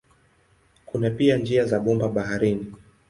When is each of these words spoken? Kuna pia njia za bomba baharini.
Kuna 0.85 1.09
pia 1.09 1.37
njia 1.37 1.65
za 1.65 1.79
bomba 1.79 2.07
baharini. 2.09 2.73